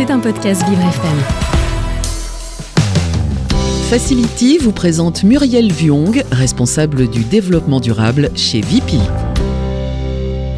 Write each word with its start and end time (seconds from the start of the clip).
C'est 0.00 0.10
un 0.10 0.18
podcast 0.18 0.66
Vivre 0.66 0.80
FM. 0.80 1.18
Facility 3.90 4.56
vous 4.56 4.72
présente 4.72 5.24
Muriel 5.24 5.70
Viong, 5.70 6.22
responsable 6.32 7.06
du 7.10 7.22
développement 7.22 7.80
durable 7.80 8.30
chez 8.34 8.62
VP. 8.62 8.96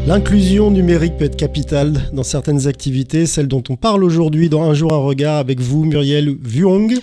L'inclusion 0.07 0.71
numérique 0.71 1.17
peut 1.17 1.25
être 1.25 1.35
capitale 1.35 2.09
dans 2.13 2.23
certaines 2.23 2.69
activités, 2.69 3.25
celle 3.25 3.49
dont 3.49 3.63
on 3.67 3.75
parle 3.75 4.05
aujourd'hui 4.05 4.47
dans 4.47 4.63
Un 4.63 4.73
jour 4.73 4.93
un 4.93 4.97
regard 4.99 5.39
avec 5.39 5.59
vous, 5.59 5.83
Muriel 5.83 6.37
Vuong. 6.41 6.97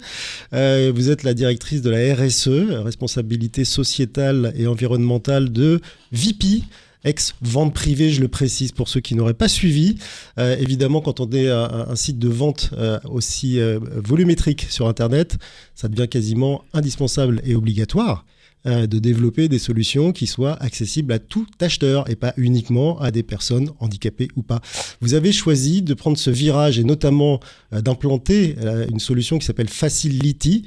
Euh, 0.54 0.91
vous 0.95 1.11
êtes 1.11 1.25
la 1.25 1.34
directrice 1.34 1.82
de 1.82 1.91
la 1.91 2.14
RSE, 2.14 2.48
responsabilité 2.82 3.66
sociétale 3.66 4.54
et 4.57 4.66
environnementale 4.66 5.52
de 5.52 5.82
VP 6.12 6.62
ex-vente 7.05 7.75
privée, 7.75 8.11
je 8.11 8.21
le 8.21 8.29
précise 8.29 8.73
pour 8.73 8.89
ceux 8.89 9.00
qui 9.00 9.14
n'auraient 9.14 9.35
pas 9.35 9.49
suivi. 9.49 9.96
Euh, 10.39 10.57
évidemment, 10.59 11.00
quand 11.00 11.21
on 11.21 11.30
est 11.30 11.49
un, 11.49 11.95
site 11.96 12.19
de 12.19 12.29
vente 12.29 12.71
euh, 12.77 12.99
aussi 13.05 13.59
volumétrique 13.95 14.67
sur 14.71 14.89
Internet, 14.89 15.39
ça 15.75 15.89
devient 15.89 16.09
quasiment 16.09 16.64
indispensable 16.73 17.40
et 17.45 17.54
obligatoire. 17.54 18.25
Euh, 18.67 18.86
de 18.86 18.99
développer 18.99 19.49
des 19.49 19.59
solutions 19.59 20.13
qui 20.13 20.26
soient 20.26 20.63
accessibles 20.63 21.14
à 21.14 21.18
tout 21.18 21.46
acheteur 21.63 22.11
et 22.11 22.14
pas 22.14 22.35
uniquement 22.36 23.01
à 23.01 23.11
des 23.11 23.23
personnes 23.23 23.71
handicapées 23.79 24.29
ou 24.37 24.43
pas. 24.43 24.61
Vous 25.01 25.14
avez 25.14 25.32
choisi 25.32 25.81
de 25.81 25.95
prendre 25.95 26.18
ce 26.18 26.29
virage 26.29 26.79
et 26.79 26.85
notamment 26.85 27.40
euh, 27.73 27.81
d'implanter 27.81 28.57
euh, 28.62 28.87
une 28.90 29.01
solution 29.01 29.39
qui 29.39 29.46
s'appelle 29.46 29.71
Facility. 29.71 30.67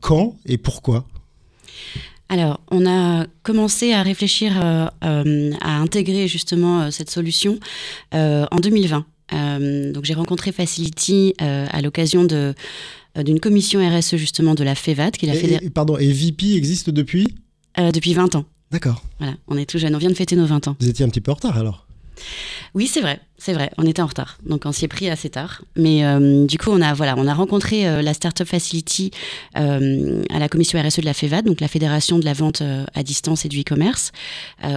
quand 0.00 0.34
et 0.44 0.58
pourquoi? 0.58 1.06
Alors, 2.28 2.58
on 2.72 2.84
a 2.84 2.90
commencé 3.42 3.92
à 3.92 4.02
réfléchir 4.02 4.56
à 4.56 4.90
intégrer 5.80 6.28
justement 6.28 6.90
cette 6.90 7.10
solution 7.10 7.58
en 8.12 8.60
2020. 8.60 9.04
donc, 9.92 10.04
j'ai 10.04 10.14
rencontré 10.14 10.52
Facility 10.52 11.34
à 11.38 11.80
l'occasion 11.82 12.24
de 12.24 12.54
euh, 13.18 13.22
d'une 13.22 13.40
commission 13.40 13.80
RSE 13.80 14.16
justement 14.16 14.54
de 14.54 14.64
la 14.64 14.74
FEVAD. 14.74 15.16
Qui 15.16 15.26
la 15.26 15.34
et, 15.34 15.70
pardon, 15.70 15.96
et 15.96 16.10
VP 16.10 16.54
existe 16.54 16.90
depuis? 16.90 17.34
Euh, 17.78 17.90
Depuis 17.90 18.14
20 18.14 18.34
ans. 18.34 18.44
D'accord. 18.70 19.02
Voilà, 19.18 19.34
on 19.46 19.56
est 19.56 19.66
tout 19.66 19.78
jeune, 19.78 19.94
on 19.94 19.98
vient 19.98 20.10
de 20.10 20.14
fêter 20.14 20.36
nos 20.36 20.46
20 20.46 20.68
ans. 20.68 20.76
Vous 20.80 20.88
étiez 20.88 21.04
un 21.04 21.08
petit 21.08 21.20
peu 21.20 21.30
en 21.30 21.34
retard 21.34 21.56
alors? 21.56 21.86
Oui, 22.74 22.86
c'est 22.86 23.00
vrai, 23.00 23.20
c'est 23.40 23.52
vrai. 23.52 23.70
On 23.78 23.86
était 23.86 24.02
en 24.02 24.06
retard, 24.06 24.36
donc 24.44 24.62
on 24.64 24.72
s'y 24.72 24.84
est 24.84 24.88
pris 24.88 25.08
assez 25.08 25.30
tard. 25.30 25.62
Mais 25.76 26.04
euh, 26.04 26.44
du 26.44 26.58
coup, 26.58 26.70
on 26.70 26.80
a 26.82 26.92
voilà, 26.92 27.14
on 27.16 27.26
a 27.28 27.34
rencontré 27.34 27.88
euh, 27.88 28.02
la 28.02 28.12
Startup 28.12 28.46
Facility 28.46 29.12
euh, 29.56 30.24
à 30.28 30.40
la 30.40 30.48
commission 30.48 30.80
RSE 30.82 30.98
de 30.98 31.04
la 31.04 31.14
FEVAD, 31.14 31.44
donc 31.44 31.60
la 31.60 31.68
fédération 31.68 32.18
de 32.18 32.24
la 32.24 32.32
vente 32.32 32.62
à 32.94 33.02
distance 33.04 33.44
et 33.44 33.48
du 33.48 33.60
e-commerce, 33.60 34.10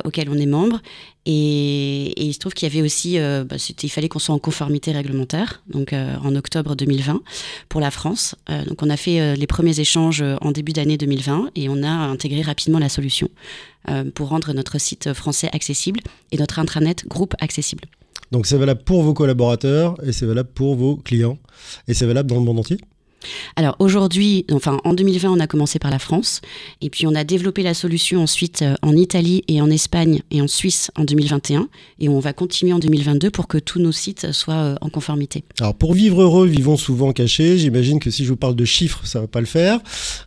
auquel 0.06 0.30
on 0.30 0.38
est 0.38 0.46
membre. 0.46 0.80
Et, 1.26 2.14
il 2.24 2.34
se 2.34 2.40
trouve 2.40 2.54
qu'il 2.54 2.68
y 2.68 2.72
avait 2.72 2.84
aussi, 2.84 3.18
bah, 3.18 3.56
il 3.84 3.90
fallait 3.90 4.10
qu'on 4.10 4.20
soit 4.20 4.36
en 4.36 4.40
conformité 4.40 4.92
réglementaire, 4.92 5.62
donc 5.68 5.94
en 5.94 6.36
octobre 6.36 6.76
2020 6.76 7.22
pour 7.70 7.82
la 7.82 7.92
France. 7.92 8.36
donc 8.68 8.82
on 8.82 8.90
a 8.90 8.98
fait 8.98 9.36
les 9.36 9.48
premiers 9.48 9.80
échanges 9.80 10.24
en 10.42 10.52
début 10.52 10.74
d'année 10.74 10.98
2020 10.98 11.52
et 11.56 11.70
on 11.70 11.84
a 11.84 11.90
intégré 11.90 12.42
rapidement 12.42 12.80
la 12.80 12.90
solution 12.90 13.30
pour 14.14 14.30
rendre 14.30 14.54
notre 14.54 14.80
site 14.80 15.14
français 15.14 15.50
accessible 15.52 16.00
et 16.32 16.38
notre 16.38 16.60
intranet 16.60 17.06
groupe 17.08 17.36
accessible. 17.40 17.86
Donc 18.32 18.46
c'est 18.46 18.58
valable 18.58 18.84
pour 18.84 19.04
vos 19.04 19.14
collaborateurs 19.14 19.96
et 20.06 20.12
c'est 20.12 20.26
valable 20.26 20.50
pour 20.54 20.76
vos 20.76 20.96
clients 20.96 21.38
et 21.88 21.94
c'est 21.94 22.06
valable 22.06 22.30
dans 22.30 22.38
le 22.38 22.46
monde 22.46 22.60
entier 22.60 22.78
alors 23.56 23.76
aujourd'hui, 23.80 24.46
enfin 24.52 24.78
en 24.84 24.94
2020, 24.94 25.30
on 25.30 25.40
a 25.40 25.48
commencé 25.48 25.80
par 25.80 25.92
la 25.92 26.00
France 26.00 26.42
et 26.82 26.90
puis 26.90 27.08
on 27.08 27.16
a 27.16 27.24
développé 27.24 27.64
la 27.64 27.74
solution 27.74 28.22
ensuite 28.22 28.62
euh, 28.62 28.76
en 28.82 28.96
Italie 28.96 29.44
et 29.48 29.62
en 29.62 29.70
Espagne 29.70 30.22
et 30.32 30.42
en 30.42 30.48
Suisse 30.48 30.92
en 30.96 31.04
2021 31.04 31.70
et 32.00 32.10
on 32.10 32.20
va 32.20 32.34
continuer 32.34 32.74
en 32.74 32.80
2022 32.80 33.30
pour 33.30 33.48
que 33.48 33.58
tous 33.58 33.80
nos 33.80 33.92
sites 33.92 34.32
soient 34.32 34.54
euh, 34.54 34.76
en 34.82 34.90
conformité. 34.90 35.44
Alors 35.60 35.76
pour 35.76 35.94
vivre 35.94 36.22
heureux, 36.22 36.48
vivons 36.48 36.78
souvent 36.78 37.12
cachés. 37.14 37.58
J'imagine 37.58 38.00
que 38.00 38.12
si 38.12 38.24
je 38.26 38.30
vous 38.30 38.38
parle 38.38 38.56
de 38.56 38.66
chiffres, 38.66 39.06
ça 39.06 39.22
va 39.22 39.28
pas 39.28 39.40
le 39.40 39.46
faire. 39.46 39.80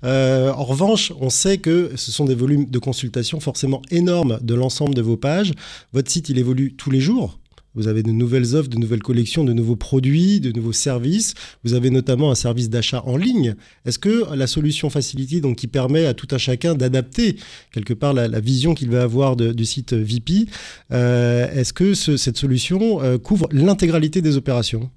Euh, 0.05 0.53
en 0.53 0.65
revanche, 0.65 1.13
on 1.21 1.31
sait 1.31 1.59
que 1.59 1.93
ce 1.97 2.13
sont 2.13 2.25
des 2.25 2.35
volumes 2.35 2.67
de 2.67 2.79
consultation 2.79 3.41
forcément 3.41 3.83
énormes 3.91 4.39
de 4.43 4.55
l'ensemble 4.55 4.95
de 4.95 5.03
vos 5.03 5.17
pages. 5.17 5.53
Votre 5.93 6.11
site, 6.11 6.29
il 6.29 6.39
évolue 6.39 6.75
tous 6.75 6.91
les 6.91 7.01
jours. 7.01 7.39
Vous 7.75 7.89
avez 7.89 8.03
de 8.03 8.11
nouvelles 8.11 8.55
offres, 8.55 8.69
de 8.69 8.79
nouvelles 8.79 9.03
collections, 9.03 9.45
de 9.45 9.53
nouveaux 9.53 9.77
produits, 9.77 10.41
de 10.41 10.53
nouveaux 10.53 10.73
services. 10.73 11.35
Vous 11.65 11.75
avez 11.75 11.91
notamment 11.91 12.31
un 12.31 12.35
service 12.35 12.71
d'achat 12.71 13.03
en 13.07 13.17
ligne. 13.17 13.55
Est-ce 13.85 13.99
que 13.99 14.35
la 14.35 14.47
solution 14.47 14.91
Facility, 14.91 15.41
donc 15.41 15.57
qui 15.57 15.67
permet 15.67 16.07
à 16.07 16.15
tout 16.15 16.29
un 16.31 16.39
chacun 16.39 16.75
d'adapter 16.75 17.37
quelque 17.73 17.95
part 17.95 18.13
la, 18.13 18.41
vision 18.41 18.75
qu'il 18.75 18.91
va 18.91 19.03
avoir 19.03 19.37
du 19.37 19.65
site 19.65 19.93
VP, 19.93 20.47
euh, 20.93 21.51
est-ce 21.53 21.73
que 21.73 21.95
cette 21.95 22.37
solution 22.37 23.03
euh, 23.03 23.19
couvre 23.19 23.49
l'intégralité 23.51 24.21
des 24.23 24.37
opérations? 24.37 24.91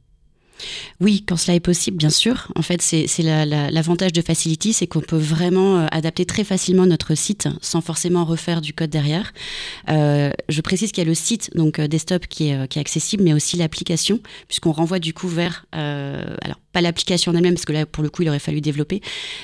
Oui, 0.99 1.23
quand 1.27 1.37
cela 1.37 1.55
est 1.55 1.61
possible, 1.61 1.97
bien 1.97 2.09
sûr. 2.09 2.51
En 2.55 2.61
fait, 2.61 2.81
c'est 2.81 3.23
l'avantage 3.23 4.13
de 4.13 4.21
Facility, 4.21 4.73
c'est 4.73 4.87
qu'on 4.87 5.01
peut 5.01 5.17
vraiment 5.17 5.79
euh, 5.79 5.87
adapter 5.91 6.25
très 6.25 6.43
facilement 6.43 6.85
notre 6.85 7.15
site 7.15 7.47
sans 7.61 7.81
forcément 7.81 8.25
refaire 8.25 8.61
du 8.61 8.73
code 8.73 8.89
derrière. 8.89 9.33
Euh, 9.89 10.31
je 10.49 10.61
précise 10.61 10.91
qu'il 10.91 11.03
y 11.03 11.07
a 11.07 11.09
le 11.09 11.15
site, 11.15 11.51
donc 11.55 11.79
euh, 11.79 11.87
desktop, 11.87 12.27
qui 12.27 12.49
est, 12.49 12.77
accessible, 12.77 13.23
mais 13.23 13.33
aussi 13.33 13.57
l'application, 13.57 14.19
puisqu'on 14.47 14.71
renvoie 14.71 14.99
du 14.99 15.11
coup 15.11 15.27
vers, 15.27 15.65
alors 15.71 16.59
pas 16.73 16.81
l'application 16.81 17.31
en 17.31 17.35
elle-même, 17.35 17.55
parce 17.55 17.65
que 17.65 17.73
là, 17.73 17.87
pour 17.87 18.03
le 18.03 18.09
coup, 18.09 18.21
il 18.21 18.29
aurait 18.29 18.37
fallu 18.37 18.61
développer, 18.61 19.01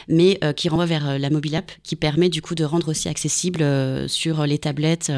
mais 0.08 0.40
qui 0.56 0.70
renvoie 0.70 0.86
vers 0.86 1.18
la 1.18 1.30
mobile 1.32 1.56
app, 1.56 1.72
qui 1.82 1.96
permet 1.96 2.30
du 2.30 2.44
coup 2.44 2.54
de 2.54 2.64
rendre 2.64 2.90
aussi 2.90 3.10
accessible 3.10 3.66
sur 4.08 4.46
les 4.46 4.60
tablettes 4.60 5.12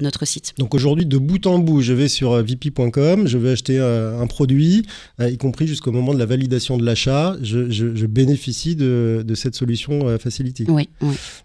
notre 0.00 0.24
site. 0.24 0.54
Donc 0.58 0.74
aujourd'hui, 0.74 1.06
de 1.06 1.16
bout 1.16 1.46
en 1.46 1.60
bout, 1.60 1.80
je 1.80 1.92
vais 1.92 2.08
sur 2.08 2.32
vp.com, 2.42 3.28
je 3.28 3.38
vais 3.38 3.52
acheter 3.52 3.78
un 3.78 4.26
produit, 4.26 4.84
y 5.26 5.36
compris 5.36 5.66
jusqu'au 5.66 5.90
moment 5.90 6.14
de 6.14 6.18
la 6.18 6.26
validation 6.26 6.76
de 6.76 6.84
l'achat, 6.84 7.36
je, 7.42 8.06
bénéficie 8.06 8.76
de, 8.76 9.24
cette 9.34 9.54
solution 9.54 10.08
euh, 10.08 10.18
Facility. 10.18 10.64
Oui. 10.68 10.88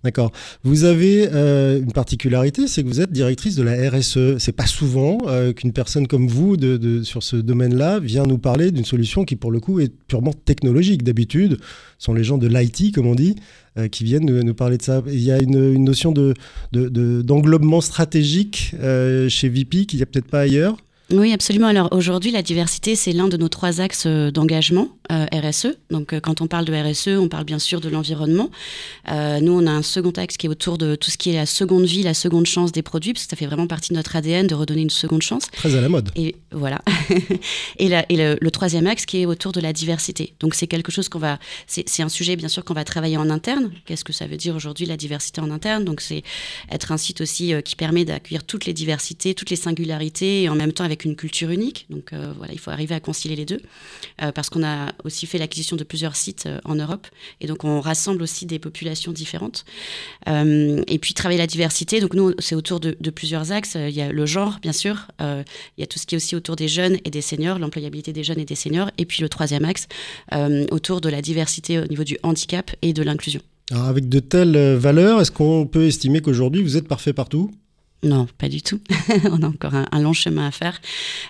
D'accord. 0.03 0.31
Vous 0.63 0.83
avez 0.83 1.27
euh, 1.31 1.79
une 1.79 1.91
particularité, 1.91 2.67
c'est 2.67 2.83
que 2.83 2.87
vous 2.87 3.01
êtes 3.01 3.11
directrice 3.11 3.55
de 3.55 3.63
la 3.63 3.89
RSE. 3.89 4.37
C'est 4.37 4.51
pas 4.51 4.67
souvent 4.67 5.17
euh, 5.27 5.53
qu'une 5.53 5.73
personne 5.73 6.07
comme 6.07 6.27
vous, 6.27 6.55
de, 6.57 7.01
sur 7.03 7.23
ce 7.23 7.35
domaine-là, 7.35 7.99
vient 7.99 8.25
nous 8.25 8.37
parler 8.37 8.71
d'une 8.71 8.85
solution 8.85 9.25
qui, 9.25 9.35
pour 9.35 9.51
le 9.51 9.59
coup, 9.59 9.79
est 9.79 9.91
purement 10.07 10.33
technologique. 10.33 11.03
D'habitude, 11.03 11.57
ce 11.97 12.05
sont 12.05 12.13
les 12.13 12.23
gens 12.23 12.37
de 12.37 12.47
l'IT, 12.47 12.93
comme 12.93 13.07
on 13.07 13.15
dit, 13.15 13.35
qui 13.91 14.03
viennent 14.03 14.25
nous, 14.25 14.53
parler 14.53 14.77
de 14.77 14.83
ça. 14.83 15.01
Il 15.07 15.23
y 15.23 15.31
a 15.31 15.41
une, 15.41 15.83
notion 15.83 16.11
de, 16.11 16.33
d'englobement 16.71 17.81
stratégique 17.81 18.75
chez 19.29 19.49
VP 19.49 19.85
qu'il 19.85 19.97
n'y 19.97 20.03
a 20.03 20.05
peut-être 20.05 20.29
pas 20.29 20.41
ailleurs. 20.41 20.77
Oui, 21.13 21.31
absolument. 21.31 21.67
Alors 21.67 21.89
aujourd'hui, 21.91 22.31
la 22.31 22.41
diversité, 22.41 22.95
c'est 22.95 23.11
l'un 23.11 23.27
de 23.27 23.37
nos 23.37 23.47
trois 23.47 23.81
axes 23.81 24.05
euh, 24.07 24.31
d'engagement 24.31 24.89
euh, 25.11 25.25
RSE. 25.31 25.77
Donc 25.91 26.11
euh, 26.11 26.19
quand 26.19 26.41
on 26.41 26.47
parle 26.47 26.65
de 26.65 26.73
RSE, 26.73 27.19
on 27.19 27.27
parle 27.29 27.43
bien 27.43 27.59
sûr 27.59 27.81
de 27.81 27.89
l'environnement. 27.89 28.49
nous, 29.07 29.51
on 29.51 29.67
a 29.67 29.71
un 29.71 29.83
second 29.83 30.11
axe 30.11 30.37
qui 30.37 30.47
est 30.47 30.49
autour 30.49 30.77
de 30.77 30.95
tout 30.95 31.11
ce 31.11 31.17
qui 31.17 31.29
est 31.29 31.35
la 31.35 31.45
seconde 31.45 31.85
vie, 31.85 32.01
la 32.01 32.15
seconde 32.15 32.47
chance 32.47 32.71
des 32.71 32.81
produits, 32.81 33.13
parce 33.13 33.25
que 33.25 33.29
ça 33.29 33.35
fait 33.35 33.45
vraiment 33.45 33.67
partie 33.67 33.89
de 33.89 33.97
notre 33.97 34.15
ADN 34.15 34.47
de 34.47 34.55
redonner 34.55 34.81
une 34.81 34.89
seconde 34.89 35.21
chance. 35.21 35.43
Très 35.51 35.75
à 35.75 35.81
la 35.81 35.89
mode. 35.89 36.09
Et 36.15 36.35
voilà. 36.51 36.81
et, 37.77 37.91
et 38.09 38.17
le, 38.17 38.49
troisième 38.49 38.87
axe 38.87 39.05
qui 39.05 39.21
est 39.21 39.25
autour 39.25 39.51
de 39.51 39.59
la 39.59 39.73
diversité. 39.73 40.33
Donc 40.39 40.55
c'est 40.55 40.67
quelque 40.67 40.91
chose 40.91 41.09
qu'on 41.09 41.19
va, 41.19 41.39
c'est 41.67 42.03
un 42.03 42.09
sujet 42.09 42.35
bien 42.35 42.47
sûr 42.47 42.63
qu'on 42.63 42.73
va 42.73 42.83
travailler 42.83 43.17
en 43.17 43.29
interne. 43.29 43.71
Qu'est-ce 43.85 44.03
que 44.03 44.13
ça 44.13 44.25
veut 44.25 44.37
dire 44.37 44.55
aujourd'hui 44.55 44.85
la 44.85 44.97
diversité 44.97 45.41
en 45.41 45.51
interne? 45.51 45.83
Donc 45.85 46.01
c'est 46.01 46.23
être 46.71 46.91
un 46.91 46.97
site 46.97 47.21
aussi 47.21 47.53
qui 47.63 47.75
permet 47.75 48.05
d'accueillir 48.05 48.43
toutes 48.43 48.65
les 48.65 48.73
diversités, 48.73 49.33
toutes 49.33 49.49
les 49.49 49.55
singularités, 49.55 50.43
et 50.43 50.49
en 50.49 50.55
même 50.55 50.71
temps 50.71 50.83
avec 50.83 51.02
une 51.05 51.15
culture 51.15 51.49
unique. 51.49 51.85
Donc 51.89 52.13
euh, 52.13 52.33
voilà, 52.37 52.53
il 52.53 52.59
faut 52.59 52.71
arriver 52.71 52.95
à 52.95 52.99
concilier 52.99 53.35
les 53.35 53.45
deux. 53.45 53.61
Euh, 54.21 54.31
parce 54.31 54.49
qu'on 54.49 54.63
a 54.63 54.91
aussi 55.03 55.25
fait 55.25 55.37
l'acquisition 55.37 55.75
de 55.75 55.83
plusieurs 55.83 56.15
sites 56.15 56.45
euh, 56.45 56.59
en 56.65 56.75
Europe. 56.75 57.07
Et 57.41 57.47
donc 57.47 57.63
on 57.63 57.79
rassemble 57.81 58.21
aussi 58.23 58.45
des 58.45 58.59
populations 58.59 59.11
différentes. 59.11 59.65
et 60.27 60.99
puis 60.99 61.13
travailler 61.13 61.39
la 61.39 61.47
diversité. 61.47 61.99
Donc 61.99 62.13
nous, 62.13 62.33
c'est 62.39 62.55
autour 62.55 62.79
de, 62.79 62.93
plusieurs 63.09 63.51
axes. 63.51 63.75
Il 63.75 63.95
y 63.95 64.01
a 64.01 64.11
le 64.11 64.25
genre, 64.25 64.59
bien 64.61 64.71
sûr. 64.71 65.07
il 65.19 65.45
y 65.77 65.83
a 65.83 65.87
tout 65.87 65.99
ce 65.99 66.05
qui 66.05 66.15
est 66.15 66.17
aussi 66.17 66.35
autour 66.35 66.55
des 66.55 66.67
jeunes 66.67 66.97
et 67.05 67.09
des 67.09 67.21
seniors, 67.21 67.59
l'employabilité 67.59 68.13
des 68.13 68.23
jeunes 68.23 68.39
et 68.39 68.45
des 68.45 68.55
seniors. 68.55 68.89
Et 68.97 69.05
puis 69.05 69.21
le 69.21 69.29
troisième 69.29 69.65
axe, 69.65 69.87
autour 70.71 71.01
de 71.01 71.09
la 71.09 71.21
diversité 71.21 71.79
au 71.79 71.85
niveau 71.85 72.03
du 72.03 72.17
handicap 72.23 72.71
et 72.81 72.93
de 72.93 73.03
l'inclusion. 73.03 73.41
Alors 73.71 73.85
avec 73.85 74.09
de 74.09 74.19
telles 74.19 74.75
valeurs, 74.75 75.21
est-ce 75.21 75.31
qu'on 75.31 75.67
peut 75.67 75.85
estimer 75.85 76.21
qu'aujourd'hui 76.21 76.63
vous 76.63 76.77
êtes 76.77 76.87
parfait 76.87 77.13
partout? 77.13 77.51
Non, 78.03 78.27
pas 78.37 78.49
du 78.49 78.61
tout. 78.61 78.79
on 79.31 79.41
a 79.43 79.47
encore 79.47 79.73
un, 79.73 79.99
long 80.01 80.11
chemin 80.11 80.47
à 80.47 80.51
faire. 80.51 80.81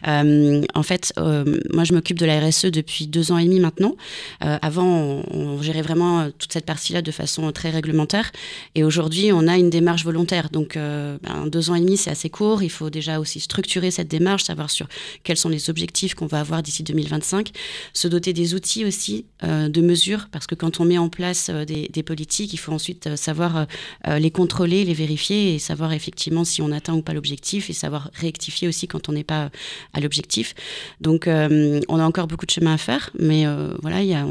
Euh, 0.07 0.63
en 0.73 0.83
fait, 0.83 1.13
euh, 1.19 1.59
moi, 1.71 1.83
je 1.83 1.93
m'occupe 1.93 2.17
de 2.17 2.25
la 2.25 2.39
RSE 2.39 2.65
depuis 2.65 3.05
deux 3.05 3.31
ans 3.31 3.37
et 3.37 3.45
demi 3.45 3.59
maintenant. 3.59 3.95
Euh, 4.43 4.57
avant, 4.61 5.23
on, 5.31 5.61
gérait 5.61 5.83
vraiment 5.83 6.29
toute 6.37 6.51
cette 6.51 6.65
partie-là 6.65 7.01
de 7.01 7.11
façon 7.11 7.51
très 7.51 7.69
réglementaire. 7.69 8.31
Et 8.75 8.83
aujourd'hui, 8.83 9.31
on 9.31 9.47
a 9.47 9.57
une 9.57 9.69
démarche 9.69 10.03
volontaire. 10.03 10.49
Donc, 10.49 10.75
ben, 10.75 11.47
deux 11.47 11.69
ans 11.69 11.75
et 11.75 11.79
demi, 11.79 11.95
c'est 11.95 12.09
assez 12.09 12.29
court. 12.29 12.63
Il 12.63 12.71
faut 12.71 12.89
déjà 12.89 13.19
aussi 13.19 13.39
structurer 13.39 13.91
cette 13.91 14.07
démarche, 14.07 14.43
savoir 14.43 14.71
sur 14.71 14.87
quels 15.23 15.37
sont 15.37 15.49
les 15.49 15.69
objectifs 15.69 16.15
qu'on 16.15 16.25
va 16.25 16.39
avoir 16.39 16.63
d'ici 16.63 16.83
2025, 16.83 17.51
se 17.93 18.07
doter 18.07 18.33
des 18.33 18.55
outils 18.55 18.83
aussi 18.83 19.25
de 19.41 19.81
mesure, 19.81 20.27
parce 20.31 20.47
que 20.47 20.55
quand 20.55 20.79
on 20.79 20.85
met 20.85 20.97
en 20.97 21.09
place 21.09 21.49
des, 21.49 21.87
des 21.87 22.03
politiques, 22.03 22.51
il 22.51 22.57
faut 22.57 22.73
ensuite 22.73 23.15
savoir 23.15 23.67
les 24.07 24.31
contrôler, 24.31 24.83
les 24.83 24.93
vérifier 24.93 25.55
et 25.55 25.59
savoir 25.59 25.93
effectivement 25.93 26.43
si 26.43 26.62
on 26.63 26.71
atteint 26.71 26.93
ou 26.93 27.01
pas 27.01 27.13
l'objectif 27.13 27.69
et 27.69 27.73
savoir 27.73 28.09
rectifier 28.13 28.67
aussi 28.67 28.87
quand 28.87 29.09
on 29.09 29.13
n'est 29.13 29.23
pas 29.23 29.49
à 29.93 29.99
l'objectif. 29.99 30.55
Donc, 31.01 31.27
on 31.27 31.99
a 31.99 32.03
encore 32.03 32.27
beaucoup 32.27 32.45
de 32.45 32.51
chemin 32.51 32.73
à 32.73 32.77
faire, 32.77 33.09
mais 33.19 33.45
voilà, 33.81 34.03
y 34.03 34.13
a, 34.13 34.25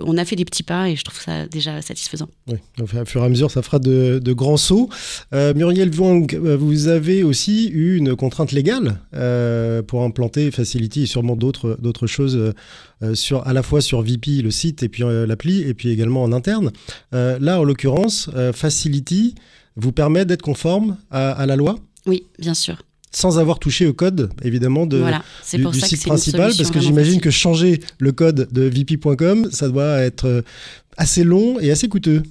on, 0.00 0.18
a 0.18 0.24
fait 0.24 0.36
des 0.36 0.44
petits 0.44 0.62
pas 0.62 0.88
et 0.88 0.96
je 0.96 1.04
trouve 1.04 1.20
ça 1.20 1.46
déjà 1.46 1.80
satisfaisant. 1.82 2.28
Oui, 2.48 2.56
au 2.80 2.86
fur 2.86 3.22
et 3.22 3.24
à 3.24 3.28
mesure, 3.28 3.50
ça 3.50 3.62
fera 3.62 3.78
de, 3.78 4.32
grands 4.32 4.56
sauts. 4.56 4.88
Muriel 5.32 5.90
Vuong, 5.90 6.34
vous 6.34 6.88
avez 6.88 7.22
aussi 7.22 7.68
eu 7.68 7.96
une 7.96 8.16
contrainte 8.16 8.52
légale 8.52 8.98
pour 9.86 10.02
implanter 10.02 10.50
Facility 10.50 11.02
et 11.02 11.06
sûrement 11.06 11.36
d'autres 11.36 12.06
choses 12.06 12.52
à 13.00 13.52
la 13.52 13.62
fois 13.62 13.80
sur 13.80 14.02
VP, 14.02 14.42
le 14.42 14.50
site, 14.50 14.82
et 14.82 14.88
puis 14.88 15.04
l'appli, 15.26 15.62
et 15.62 15.74
puis 15.74 15.90
également 15.90 16.22
en 16.22 16.32
interne. 16.32 16.72
là, 17.12 17.60
en 17.60 17.64
l'occurrence, 17.64 18.30
Facility 18.52 19.34
vous 19.76 19.92
permet 19.92 20.24
d'être 20.24 20.42
conforme 20.42 20.96
à, 21.10 21.46
la 21.46 21.56
loi? 21.56 21.78
Oui, 22.06 22.24
bien 22.38 22.54
sûr. 22.54 22.82
Sans 23.12 23.38
avoir 23.38 23.58
touché 23.58 23.86
au 23.86 23.94
code, 23.94 24.30
évidemment, 24.42 24.86
de, 24.86 25.02
du, 25.02 25.80
site 25.80 26.04
principal, 26.04 26.52
parce 26.56 26.70
que 26.70 26.80
j'imagine 26.80 27.20
que 27.20 27.30
changer 27.30 27.80
le 27.98 28.12
code 28.12 28.48
de 28.52 28.62
vp.com, 28.62 29.48
ça 29.50 29.68
doit 29.68 30.00
être 30.00 30.26
euh, 30.26 30.42
assez 30.96 31.24
long 31.24 31.58
et 31.60 31.70
assez 31.70 31.88
coûteux. 31.88 32.22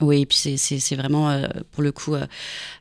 Oui, 0.00 0.22
et 0.22 0.26
puis 0.26 0.36
c'est 0.56 0.96
vraiment, 0.96 1.30
euh, 1.30 1.46
pour 1.70 1.82
le 1.82 1.92
coup, 1.92 2.14
euh, 2.14 2.26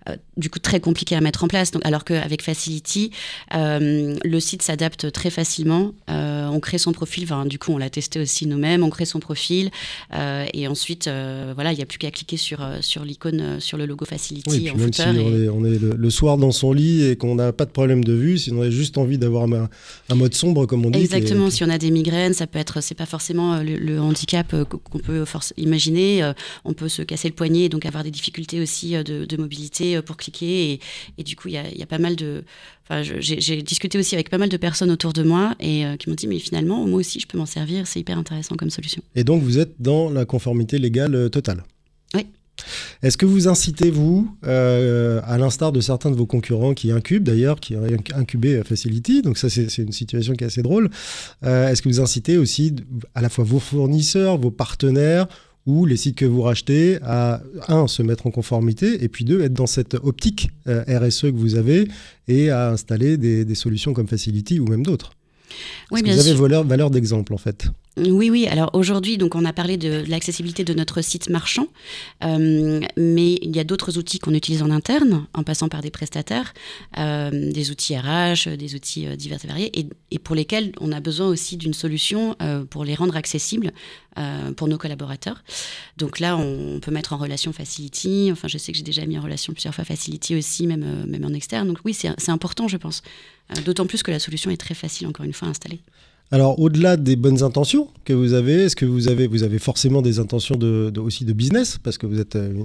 euh, 0.10 0.16
du 0.36 0.50
coup 0.50 0.58
très 0.58 0.80
compliqué 0.80 1.16
à 1.16 1.22
mettre 1.22 1.44
en 1.44 1.48
place. 1.48 1.70
Donc, 1.70 1.86
alors 1.86 2.06
qu'avec 2.06 2.42
Facility, 2.42 3.12
le 3.52 4.40
site 4.40 4.64
s'adapte 4.64 5.12
très 5.12 5.30
facilement. 5.30 5.92
On 6.08 6.60
crée 6.60 6.80
son 6.80 6.92
profil, 6.92 7.24
enfin, 7.24 7.46
du 7.46 7.60
coup 7.60 7.72
on 7.72 7.78
l'a 7.78 7.90
testé 7.90 8.20
aussi 8.20 8.46
nous-mêmes, 8.48 8.84
on 8.84 8.90
crée 8.90 9.06
son 9.06 9.20
profil 9.20 9.70
et 10.12 10.68
ensuite 10.68 11.08
voilà, 11.54 11.72
il 11.72 11.76
n'y 11.76 11.84
a 11.84 11.86
plus 11.86 12.00
qu'à 12.00 12.12
cliquer 12.12 12.38
sur, 12.38 12.68
sur 12.82 13.06
l'icône, 13.06 13.60
sur 13.60 13.78
le 13.78 13.86
logo 13.86 14.06
Facility 14.06 14.72
en 14.72 14.76
même 14.76 14.92
Si 14.92 15.02
on 15.02 15.66
est, 15.66 15.80
le, 15.80 16.10
soir 16.10 16.38
dans 16.38 16.52
son 16.52 16.74
lit 16.74 17.06
et 17.06 17.16
qu'on 17.16 17.36
n'a 17.36 17.54
pas 17.54 17.66
de 17.66 17.72
problème 17.72 18.04
de 18.04 18.14
vue, 18.14 18.38
si 18.38 18.52
on 18.52 18.62
a 18.62 18.70
juste 18.70 18.98
envie 18.98 19.18
d'avoir 19.18 19.44
un, 19.44 19.70
un, 20.10 20.16
mode 20.16 20.34
sombre 20.34 20.66
comme 20.66 20.86
on 20.86 20.90
dit. 20.90 21.00
Exactement, 21.00 21.50
si 21.50 21.64
on 21.64 21.70
a 21.70 21.78
des 21.78 21.92
migraines, 21.92 22.34
ça 22.34 22.48
peut 22.48 22.60
être, 22.60 22.82
c'est 22.82 22.96
pas 22.96 23.06
forcément 23.06 23.62
le, 23.62 24.00
handicap 24.00 24.56
qu'on 24.66 25.00
peut 25.00 25.24
imaginer. 25.58 26.32
On 26.66 26.74
peut 26.74 26.90
se 26.90 27.03
casser 27.04 27.28
le 27.28 27.34
poignet 27.34 27.66
et 27.66 27.70
donc 27.70 27.86
avoir 27.86 28.04
des 28.04 28.12
difficultés 28.12 28.62
aussi 28.62 28.92
de, 29.04 29.26
de 29.26 29.38
mobilité 29.38 29.98
euh, 29.98 30.02
pour 30.02 30.18
cliquer. 30.18 30.80
Et, 31.18 31.24
du 31.24 31.36
coup, 31.36 31.48
il 31.48 31.54
y 31.54 31.58
a, 31.58 31.86
pas 31.86 31.98
mal 31.98 32.16
de. 32.16 32.44
Enfin, 32.84 33.02
j'ai 33.02 33.62
discuté 33.62 33.98
aussi 33.98 34.16
avec 34.16 34.30
pas 34.30 34.38
mal 34.38 34.50
de 34.50 34.58
personnes 34.58 34.92
autour 34.92 35.14
de 35.14 35.24
moi 35.24 35.56
et 35.60 35.86
euh, 35.86 35.96
qui 35.96 36.10
m'ont 36.10 36.16
dit, 36.16 36.28
mais 36.28 36.40
finalement, 36.40 36.86
moi 36.86 37.00
aussi, 37.00 37.20
je 37.20 37.28
peux 37.28 37.38
m'en 37.38 37.46
servir. 37.46 37.88
C'est 37.88 38.00
hyper 38.00 38.18
intéressant 38.18 38.56
comme 38.56 38.70
solution. 38.70 39.02
Et 39.16 39.24
donc, 39.24 39.42
vous 39.42 39.60
êtes 39.60 39.76
dans 39.80 40.10
la 40.10 40.26
conformité 40.26 40.80
légale 40.80 41.16
euh, 41.16 41.30
totale 41.30 41.64
Oui. 42.14 42.28
Est-ce 43.02 43.18
que 43.18 43.26
vous 43.26 43.48
incitez, 43.48 43.90
vous, 43.90 44.38
à 44.44 45.38
l'instar 45.38 45.72
de 45.72 45.82
certains 45.82 46.12
de 46.12 46.16
vos 46.16 46.28
concurrents 46.28 46.74
qui 46.74 46.92
incubent 46.92 47.24
d'ailleurs, 47.24 47.60
qui 47.60 47.76
ont 47.76 47.84
incubé 48.16 48.62
Facility, 48.64 49.24
donc 49.24 49.38
ça 49.38 49.50
c'est 49.50 49.78
une 49.80 49.92
situation 49.92 50.34
qui 50.34 50.44
est 50.44 50.48
assez 50.48 50.62
drôle, 50.62 50.90
est-ce 51.42 51.82
que 51.82 51.90
vous 51.90 52.00
incitez 52.00 52.38
aussi 52.38 52.76
à 53.16 53.22
la 53.22 53.30
fois 53.30 53.44
vos 53.44 53.60
fournisseurs, 53.60 54.38
vos 54.38 54.52
partenaires 54.52 55.28
ou 55.66 55.86
les 55.86 55.98
sites 55.98 56.18
que 56.18 56.26
vous 56.26 56.42
rachetez 56.42 57.00
à, 57.04 57.42
un, 57.68 57.88
se 57.88 58.02
mettre 58.02 58.28
en 58.28 58.32
conformité, 58.32 59.04
et 59.04 59.08
puis 59.08 59.26
deux, 59.26 59.42
être 59.42 59.54
dans 59.54 59.68
cette 59.68 59.96
optique 59.96 60.50
euh, 60.68 60.84
RSE 60.88 61.22
que 61.22 61.38
vous 61.38 61.56
avez 61.56 61.88
et 62.28 62.50
à 62.50 62.72
installer 62.72 63.18
des, 63.18 63.56
solutions 63.56 63.94
comme 63.94 64.08
Facility 64.08 64.60
ou 64.60 64.68
même 64.68 64.86
d'autres. 64.86 65.14
Oui, 65.92 66.02
vous 66.04 66.20
avez 66.20 66.34
valeur, 66.34 66.64
valeur 66.64 66.90
d'exemple 66.90 67.34
en 67.34 67.38
fait. 67.38 67.68
Oui, 67.96 68.32
oui. 68.32 68.48
Alors 68.48 68.72
aujourd'hui, 68.74 69.20
donc 69.20 69.36
on 69.36 69.46
a 69.46 69.54
parlé 69.54 69.78
de, 69.78 70.04
l'accessibilité 70.08 70.64
de 70.64 70.74
notre 70.74 71.02
site 71.02 71.30
marchand, 71.30 71.68
euh, 72.24 72.82
mais 72.98 73.34
il 73.36 73.56
y 73.56 73.60
a 73.60 73.64
d'autres 73.64 74.00
outils 74.00 74.18
qu'on 74.18 74.34
utilise 74.34 74.64
en 74.64 74.72
interne, 74.72 75.28
en 75.36 75.44
passant 75.44 75.70
par 75.70 75.82
des 75.82 75.92
prestataires, 75.92 76.56
euh, 76.98 77.52
des 77.52 77.70
outils 77.70 77.96
RH, 77.96 78.50
des 78.58 78.74
outils 78.74 79.06
euh, 79.06 79.16
divers 79.16 79.38
et 79.44 79.48
variés, 79.48 79.72
et, 80.10 80.20
pour 80.20 80.36
lesquels 80.36 80.72
on 80.80 80.92
a 80.92 81.00
besoin 81.02 81.28
aussi 81.28 81.56
d'une 81.58 81.74
solution 81.74 82.36
pour 82.70 82.86
les 82.86 82.96
rendre 82.96 83.16
accessibles 83.16 83.72
pour 84.56 84.68
nos 84.68 84.78
collaborateurs. 84.78 85.44
Donc 85.98 86.20
là, 86.20 86.38
on, 86.38 86.80
peut 86.80 86.92
mettre 86.92 87.14
en 87.14 87.18
relation 87.18 87.52
Facility. 87.52 88.30
Enfin, 88.32 88.48
je 88.48 88.58
sais 88.58 88.72
que 88.72 88.78
j'ai 88.78 88.84
déjà 88.84 89.06
mis 89.06 89.18
en 89.18 89.22
relation 89.22 89.54
plusieurs 89.54 89.74
fois 89.74 89.84
Facility 89.84 90.36
aussi, 90.36 90.68
même, 90.68 91.06
même 91.08 91.26
en 91.26 91.34
externe. 91.34 91.68
Donc 91.68 91.80
oui, 91.84 91.94
c'est 91.94 92.30
important, 92.30 92.68
je 92.68 92.78
pense. 92.78 93.02
D'autant 93.66 93.86
plus 93.86 94.04
que 94.04 94.12
la 94.12 94.20
solution 94.20 94.50
est 94.50 94.58
très 94.58 94.76
facile, 94.76 95.08
encore 95.08 95.26
une 95.26 95.34
fois, 95.34 95.48
à 95.48 95.52
installer. 95.52 95.82
Alors, 96.32 96.60
au-delà 96.60 96.98
des 96.98 97.16
bonnes 97.16 97.44
intentions 97.44 97.90
que 98.06 98.14
vous 98.14 98.34
avez, 98.34 98.64
est-ce 98.64 98.76
que 98.76 98.86
vous 98.86 99.08
avez, 99.08 99.28
vous 99.28 99.44
avez 99.44 99.60
forcément 99.60 100.02
des 100.02 100.18
intentions 100.18 100.56
de, 100.56 100.92
aussi 101.00 101.26
de 101.26 101.34
business, 101.34 101.78
parce 101.78 102.00
que 102.00 102.08
vous 102.08 102.20
êtes 102.20 102.36
euh, 102.36 102.64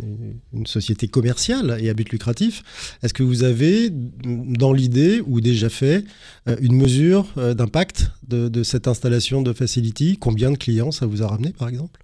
une, 0.54 0.66
société 0.66 1.06
commerciale 1.06 1.76
et 1.80 1.90
à 1.90 1.94
but 1.94 2.08
lucratif. 2.10 2.62
Est-ce 3.02 3.12
que 3.12 3.22
vous 3.22 3.42
avez, 3.42 3.90
dans 3.90 4.72
l'idée 4.72 5.20
ou 5.26 5.42
déjà 5.42 5.68
fait, 5.68 6.04
euh, 6.48 6.56
une 6.60 6.76
mesure 6.76 7.26
euh, 7.36 7.52
d'impact 7.52 8.10
de, 8.26 8.48
de 8.48 8.62
cette 8.62 8.88
installation 8.88 9.42
de 9.42 9.52
Facility? 9.52 10.16
Combien 10.18 10.50
de 10.50 10.56
clients 10.56 10.90
ça 10.90 11.04
vous 11.04 11.22
a 11.22 11.26
ramené, 11.26 11.50
par 11.50 11.68
exemple? 11.68 12.00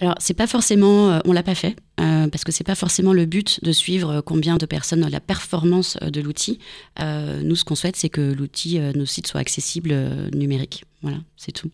Alors, 0.00 0.14
c'est 0.18 0.34
pas 0.34 0.46
forcément, 0.46 1.10
euh, 1.10 1.18
on 1.24 1.32
l'a 1.32 1.42
pas 1.42 1.54
fait, 1.54 1.76
euh, 2.00 2.28
parce 2.28 2.44
que 2.44 2.52
c'est 2.52 2.64
pas 2.64 2.74
forcément 2.74 3.12
le 3.12 3.26
but 3.26 3.62
de 3.62 3.72
suivre 3.72 4.10
euh, 4.10 4.20
combien 4.22 4.56
de 4.56 4.66
personnes, 4.66 5.08
la 5.08 5.20
performance 5.20 5.96
de 5.98 6.20
l'outil. 6.20 6.58
nous, 7.00 7.56
ce 7.56 7.64
qu'on 7.64 7.74
souhaite, 7.74 7.96
c'est 7.96 8.08
que 8.08 8.32
l'outil, 8.32 8.78
nos 8.78 9.06
sites 9.06 9.26
soient 9.26 9.40
accessibles 9.40 9.94
numériques. 10.34 10.84
Voilà, 11.02 11.18
c'est 11.36 11.52
tout. 11.52 11.70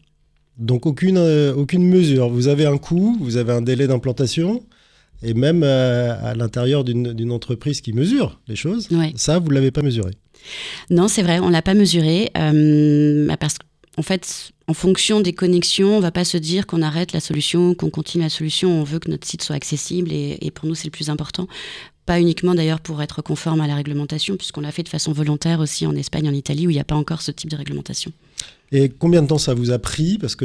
Donc, 0.58 0.86
aucune, 0.86 1.18
aucune 1.56 1.84
mesure. 1.84 2.28
Vous 2.28 2.48
avez 2.48 2.66
un 2.66 2.76
coût, 2.76 3.16
vous 3.20 3.36
avez 3.36 3.52
un 3.52 3.62
délai 3.62 3.86
d'implantation. 3.86 4.62
Et 5.22 5.34
même 5.34 5.62
à 5.62 6.34
l'intérieur 6.34 6.82
d'une 6.82 7.32
entreprise 7.32 7.80
qui 7.80 7.92
mesure 7.92 8.40
les 8.48 8.56
choses, 8.56 8.88
ça, 9.16 9.38
vous 9.38 9.48
ne 9.48 9.54
l'avez 9.54 9.70
pas 9.70 9.82
mesuré. 9.82 10.12
Non, 10.88 11.08
c'est 11.08 11.22
vrai, 11.22 11.38
on 11.40 11.48
ne 11.48 11.52
l'a 11.52 11.62
pas 11.62 11.74
mesuré. 11.74 12.30
Parce 12.34 13.58
que 13.58 13.66
en 13.96 14.02
fait, 14.02 14.52
en 14.70 14.74
fonction 14.74 15.20
des 15.20 15.32
connexions, 15.32 15.96
on 15.96 16.00
va 16.00 16.12
pas 16.12 16.24
se 16.24 16.36
dire 16.36 16.64
qu'on 16.64 16.80
arrête 16.80 17.12
la 17.12 17.18
solution, 17.18 17.74
qu'on 17.74 17.90
continue 17.90 18.22
la 18.22 18.30
solution. 18.30 18.70
On 18.80 18.84
veut 18.84 19.00
que 19.00 19.10
notre 19.10 19.26
site 19.26 19.42
soit 19.42 19.56
accessible 19.56 20.12
et, 20.12 20.52
pour 20.54 20.68
nous, 20.68 20.76
c'est 20.76 20.84
le 20.84 20.92
plus 20.92 21.10
important. 21.10 21.48
Pas 22.06 22.20
uniquement 22.20 22.54
d'ailleurs 22.54 22.78
pour 22.78 23.02
être 23.02 23.20
conforme 23.20 23.60
à 23.62 23.66
la 23.66 23.74
réglementation, 23.74 24.36
puisqu'on 24.36 24.60
l'a 24.60 24.70
fait 24.70 24.84
de 24.84 24.88
façon 24.88 25.10
volontaire 25.10 25.58
aussi 25.58 25.88
en 25.88 25.96
Espagne, 25.96 26.28
en 26.28 26.32
Italie, 26.32 26.68
où 26.68 26.70
il 26.70 26.74
n'y 26.74 26.80
a 26.80 26.84
pas 26.84 26.94
encore 26.94 27.20
ce 27.20 27.32
type 27.32 27.50
de 27.50 27.56
réglementation. 27.56 28.12
Et 28.70 28.90
combien 28.90 29.22
de 29.22 29.26
temps 29.26 29.38
ça 29.38 29.54
vous 29.54 29.72
a 29.72 29.80
pris? 29.80 30.18
Parce 30.18 30.36
que 30.36 30.44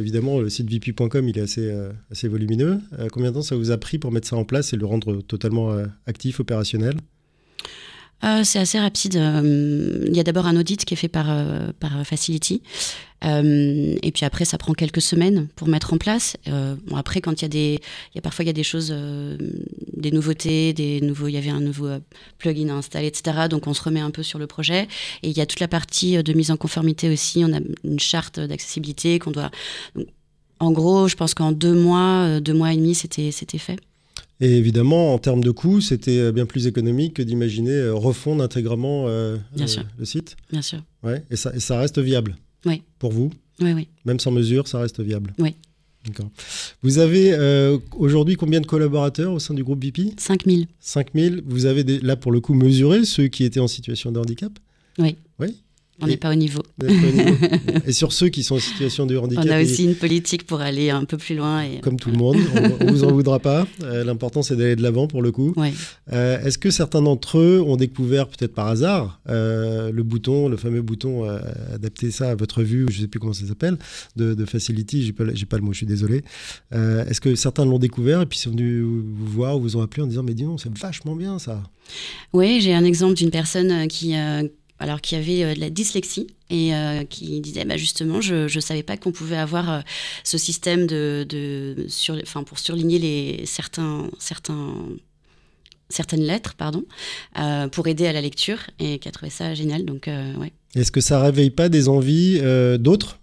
évidemment, 0.00 0.40
le 0.40 0.48
site 0.48 0.70
vp.com, 0.70 1.28
il 1.28 1.36
est 1.36 1.42
assez, 1.42 1.70
euh, 1.70 1.92
volumineux. 2.24 2.80
Euh, 2.98 3.08
combien 3.12 3.28
de 3.28 3.36
temps 3.36 3.42
ça 3.42 3.56
vous 3.56 3.72
a 3.72 3.76
pris 3.76 3.98
pour 3.98 4.10
mettre 4.10 4.26
ça 4.26 4.36
en 4.36 4.44
place 4.44 4.72
et 4.72 4.78
le 4.78 4.86
rendre 4.86 5.20
totalement 5.20 5.72
euh, 5.72 5.84
actif, 6.06 6.40
opérationnel? 6.40 6.94
Euh, 8.26 8.44
c'est 8.44 8.58
assez 8.58 8.78
rapide. 8.78 9.16
Euh, 9.16 10.04
il 10.06 10.16
y 10.16 10.20
a 10.20 10.24
d'abord 10.24 10.46
un 10.46 10.56
audit 10.56 10.84
qui 10.84 10.94
est 10.94 10.96
fait 10.96 11.08
par, 11.08 11.26
euh, 11.28 11.70
par 11.78 12.04
Facility. 12.04 12.62
et 13.22 14.12
puis 14.12 14.24
après, 14.24 14.44
ça 14.44 14.58
prend 14.58 14.72
quelques 14.72 15.00
semaines 15.00 15.48
pour 15.56 15.68
mettre 15.68 15.92
en 15.92 15.98
place. 15.98 16.36
bon, 16.46 16.96
après, 16.96 17.20
quand 17.20 17.40
il 17.40 17.42
y 17.42 17.44
a 17.44 17.48
des, 17.48 17.80
y 18.14 18.18
a 18.18 18.20
parfois 18.20 18.44
il 18.44 18.46
y 18.46 18.50
a 18.50 18.54
des 18.54 18.62
choses, 18.62 18.94
des 19.96 20.10
nouveautés, 20.12 20.72
des 20.72 21.00
nouveaux, 21.00 21.26
il 21.26 21.32
y 21.32 21.36
avait 21.36 21.50
un 21.50 21.60
nouveau 21.60 21.88
plugin 22.38 22.68
à 22.68 22.74
installer, 22.74 23.08
etc. 23.08 23.48
Donc 23.50 23.66
on 23.66 23.74
se 23.74 23.82
remet 23.82 24.00
un 24.00 24.10
peu 24.10 24.22
sur 24.22 24.38
le 24.38 24.46
projet. 24.46 24.86
Et 25.22 25.30
il 25.30 25.36
y 25.36 25.40
a 25.40 25.46
toute 25.46 25.60
la 25.60 25.68
partie 25.68 26.22
de 26.22 26.32
mise 26.34 26.50
en 26.50 26.56
conformité 26.56 27.10
aussi. 27.10 27.42
On 27.44 27.52
a 27.52 27.60
une 27.82 27.98
charte 27.98 28.38
d'accessibilité 28.38 29.18
qu'on 29.18 29.32
doit. 29.32 29.50
en 30.60 30.70
gros, 30.70 31.08
je 31.08 31.16
pense 31.16 31.34
qu'en 31.34 31.50
deux 31.52 31.74
mois, 31.74 32.40
deux 32.40 32.54
mois 32.54 32.72
et 32.72 32.76
demi, 32.76 32.94
c'était 32.94 33.32
fait. 33.58 33.78
Et 34.40 34.56
évidemment, 34.58 35.14
en 35.14 35.18
termes 35.18 35.42
de 35.42 35.50
coûts, 35.50 35.80
c'était 35.80 36.18
euh, 36.18 36.32
bien 36.32 36.44
plus 36.44 36.66
économique 36.66 37.14
que 37.14 37.22
d'imaginer 37.22 37.70
euh, 37.72 37.94
refondre 37.94 38.42
intégralement 38.42 39.04
euh, 39.08 39.38
le 39.56 40.04
site. 40.04 40.36
Bien 40.50 40.62
sûr. 40.62 40.82
Ouais, 41.02 41.24
et, 41.30 41.36
ça, 41.36 41.54
et 41.54 41.60
ça 41.60 41.78
reste 41.78 41.98
viable 41.98 42.36
oui. 42.66 42.82
pour 42.98 43.12
vous 43.12 43.30
Oui, 43.60 43.72
oui. 43.72 43.88
Même 44.04 44.20
sans 44.20 44.30
mesure, 44.30 44.68
ça 44.68 44.78
reste 44.78 45.00
viable 45.00 45.32
Oui. 45.38 45.54
D'accord. 46.06 46.30
Vous 46.82 46.98
avez 46.98 47.36
aujourd'hui 47.96 48.36
combien 48.36 48.60
de 48.60 48.66
collaborateurs 48.66 49.32
au 49.32 49.40
sein 49.40 49.54
du 49.54 49.64
groupe 49.64 49.84
BP 49.84 50.12
5000. 50.16 50.68
5000. 50.78 51.42
Vous 51.44 51.66
avez 51.66 51.82
là 51.82 52.14
pour 52.14 52.30
le 52.30 52.38
coup 52.38 52.54
mesuré 52.54 53.04
ceux 53.04 53.26
qui 53.26 53.42
étaient 53.42 53.58
en 53.58 53.66
situation 53.66 54.12
de 54.12 54.20
handicap? 54.20 54.52
Oui. 55.00 55.16
On 56.00 56.06
n'est 56.06 56.18
pas 56.18 56.30
au 56.30 56.34
niveau. 56.34 56.62
et 57.86 57.92
sur 57.92 58.12
ceux 58.12 58.28
qui 58.28 58.42
sont 58.42 58.56
en 58.56 58.60
situation 58.60 59.06
de 59.06 59.16
handicap. 59.16 59.44
On 59.46 59.50
a 59.50 59.62
aussi 59.62 59.84
une 59.84 59.94
politique 59.94 60.46
pour 60.46 60.60
aller 60.60 60.90
un 60.90 61.04
peu 61.04 61.16
plus 61.16 61.34
loin. 61.34 61.62
Et... 61.62 61.80
Comme 61.80 61.98
tout 61.98 62.10
le 62.10 62.18
monde, 62.18 62.36
on 62.80 62.84
ne 62.84 62.90
vous 62.92 63.04
en 63.04 63.12
voudra 63.12 63.38
pas. 63.38 63.66
Euh, 63.82 64.04
l'important, 64.04 64.42
c'est 64.42 64.56
d'aller 64.56 64.76
de 64.76 64.82
l'avant 64.82 65.06
pour 65.06 65.22
le 65.22 65.32
coup. 65.32 65.54
Euh, 66.12 66.44
est-ce 66.44 66.58
que 66.58 66.70
certains 66.70 67.00
d'entre 67.00 67.38
eux 67.38 67.62
ont 67.66 67.76
découvert, 67.76 68.28
peut-être 68.28 68.52
par 68.52 68.66
hasard, 68.66 69.20
euh, 69.28 69.90
le 69.90 70.02
bouton, 70.02 70.48
le 70.48 70.58
fameux 70.58 70.82
bouton 70.82 71.26
adapter 71.72 72.10
ça 72.10 72.30
à 72.30 72.34
votre 72.34 72.62
vue, 72.62 72.86
je 72.90 72.96
ne 72.96 73.02
sais 73.02 73.08
plus 73.08 73.18
comment 73.18 73.32
ça 73.32 73.46
s'appelle, 73.46 73.78
de, 74.16 74.44
Facility, 74.44 75.02
j'ai 75.02 75.12
pas, 75.12 75.24
pas 75.24 75.56
le 75.56 75.62
mot, 75.62 75.72
je 75.72 75.78
suis 75.78 75.86
désolé. 75.86 76.22
Est-ce 76.72 77.20
que 77.20 77.34
certains 77.34 77.64
l'ont 77.64 77.78
découvert 77.78 78.20
et 78.20 78.26
puis 78.26 78.38
sont 78.38 78.50
venus 78.50 78.82
vous 78.82 79.26
voir 79.26 79.56
ou 79.56 79.60
vous 79.60 79.76
ont 79.76 79.82
appelé 79.82 80.02
en 80.02 80.06
disant 80.06 80.22
Mais 80.22 80.34
dis 80.34 80.44
non, 80.44 80.58
c'est 80.58 80.76
vachement 80.76 81.16
bien 81.16 81.38
ça 81.38 81.62
Oui, 82.32 82.60
j'ai 82.60 82.74
un 82.74 82.84
exemple 82.84 83.14
d'une 83.14 83.30
personne 83.30 83.88
qui 83.88 84.14
alors 84.78 85.00
qui 85.00 85.16
avait 85.16 85.42
euh, 85.42 85.54
de 85.54 85.60
la 85.60 85.70
dyslexie 85.70 86.26
et 86.50 86.74
euh, 86.74 87.04
qui 87.04 87.40
disait 87.40 87.64
bah, 87.64 87.76
justement 87.76 88.20
je 88.20 88.54
ne 88.54 88.60
savais 88.60 88.82
pas 88.82 88.96
qu'on 88.96 89.12
pouvait 89.12 89.36
avoir 89.36 89.70
euh, 89.70 89.80
ce 90.24 90.38
système 90.38 90.86
de, 90.86 91.26
de 91.28 91.86
sur, 91.88 92.16
enfin, 92.22 92.42
pour 92.42 92.58
surligner 92.58 92.98
les 92.98 93.46
certains 93.46 94.08
certains 94.18 94.74
certaines 95.88 96.24
lettres, 96.24 96.54
pardon, 96.56 96.82
pour 97.70 97.86
aider 97.86 98.08
à 98.08 98.12
la 98.12 98.20
lecture 98.20 98.58
et 98.80 98.98
qui 98.98 99.06
a 99.06 99.12
trouvé 99.12 99.30
ça 99.30 99.54
génial. 99.54 99.84
Donc, 99.84 100.08
ouais. 100.08 100.52
Est-ce 100.74 100.90
que 100.90 101.00
ça 101.00 101.20
réveille 101.20 101.50
pas 101.50 101.68
des 101.68 101.88
envies 101.88 102.40
d'autres 102.80 103.20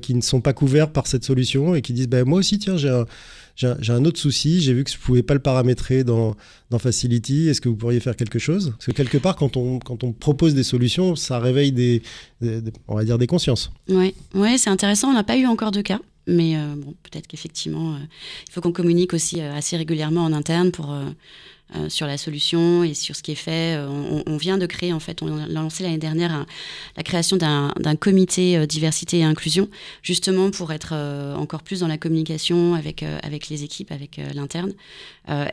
qui 0.00 0.14
ne 0.14 0.20
sont 0.20 0.40
pas 0.40 0.52
couverts 0.52 0.92
par 0.92 1.08
cette 1.08 1.24
solution 1.24 1.74
et 1.74 1.82
qui 1.82 1.92
disent 1.92 2.06
bah, 2.06 2.24
moi 2.24 2.38
aussi 2.38 2.60
tiens 2.60 2.76
j'ai 2.76 2.88
un 2.88 3.04
j'ai 3.56 3.92
un 3.92 4.04
autre 4.04 4.18
souci, 4.18 4.60
j'ai 4.60 4.74
vu 4.74 4.84
que 4.84 4.90
je 4.90 4.96
ne 4.96 5.02
pouvais 5.02 5.22
pas 5.22 5.34
le 5.34 5.40
paramétrer 5.40 6.04
dans, 6.04 6.34
dans 6.70 6.78
Facility, 6.78 7.48
est-ce 7.48 7.60
que 7.60 7.68
vous 7.68 7.76
pourriez 7.76 8.00
faire 8.00 8.16
quelque 8.16 8.38
chose? 8.38 8.72
Parce 8.76 8.86
que 8.86 8.92
quelque 8.92 9.18
part, 9.18 9.36
quand 9.36 9.56
on, 9.56 9.78
quand 9.78 10.02
on 10.04 10.12
propose 10.12 10.54
des 10.54 10.64
solutions, 10.64 11.14
ça 11.16 11.38
réveille 11.38 11.72
des, 11.72 12.02
on 12.88 12.96
va 12.96 13.04
dire 13.04 13.18
des 13.18 13.26
consciences. 13.26 13.70
Oui, 13.88 14.14
c'est 14.58 14.70
intéressant, 14.70 15.08
on 15.08 15.14
n'a 15.14 15.24
pas 15.24 15.36
eu 15.36 15.46
encore 15.46 15.70
de 15.70 15.82
cas. 15.82 16.00
Mais 16.26 16.56
euh, 16.56 16.74
bon, 16.76 16.94
peut-être 17.02 17.26
qu'effectivement, 17.26 17.94
euh, 17.94 17.98
il 18.48 18.52
faut 18.52 18.60
qu'on 18.60 18.72
communique 18.72 19.12
aussi 19.12 19.40
euh, 19.40 19.54
assez 19.54 19.76
régulièrement 19.76 20.24
en 20.24 20.32
interne 20.32 20.70
pour 20.70 20.94
sur 21.88 22.06
la 22.06 22.18
solution 22.18 22.84
et 22.84 22.94
sur 22.94 23.16
ce 23.16 23.22
qui 23.22 23.32
est 23.32 23.36
fait. 23.36 23.76
On, 24.26 24.36
vient 24.36 24.58
de 24.58 24.66
créer, 24.66 24.92
en 24.92 25.00
fait, 25.00 25.22
on 25.22 25.38
a 25.38 25.48
lancé 25.48 25.82
l'année 25.82 25.98
dernière 25.98 26.46
la 26.96 27.02
création 27.02 27.36
d'un 27.36 27.96
comité 27.96 28.64
diversité 28.68 29.18
et 29.18 29.24
inclusion, 29.24 29.68
justement 30.00 30.52
pour 30.52 30.72
être 30.72 30.94
encore 31.36 31.64
plus 31.64 31.80
dans 31.80 31.88
la 31.88 31.98
communication 31.98 32.74
avec, 32.74 33.02
avec 33.02 33.48
les 33.48 33.64
équipes, 33.64 33.90
avec 33.90 34.20
l'interne, 34.34 34.72